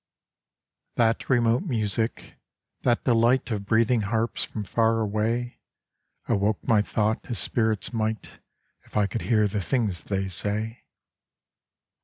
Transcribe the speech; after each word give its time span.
That 0.95 1.29
remote 1.29 1.61
music, 1.61 2.33
that 2.81 3.03
delight 3.03 3.51
Of 3.51 3.67
breathing 3.67 4.01
harps 4.01 4.43
from 4.43 4.63
far 4.63 4.99
away, 4.99 5.59
Awoke 6.27 6.57
my 6.67 6.81
thought 6.81 7.19
as 7.29 7.37
spirits 7.37 7.93
might 7.93 8.39
If 8.85 8.97
I 8.97 9.05
could 9.05 9.21
hear 9.21 9.47
the 9.47 9.61
things 9.61 10.01
they 10.01 10.27
say. 10.27 10.85